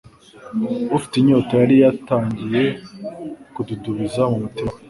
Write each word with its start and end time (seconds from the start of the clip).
ufite 0.95 1.13
inyota, 1.17 1.53
yari 1.61 1.75
yatangiye 1.83 2.63
kududubiza 3.53 4.21
mu 4.31 4.37
mutima 4.43 4.69
we. 4.73 4.77